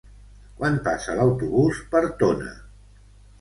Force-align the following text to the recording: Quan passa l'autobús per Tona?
Quan 0.61 0.79
passa 0.87 1.15
l'autobús 1.19 1.83
per 1.93 2.03
Tona? 2.23 2.51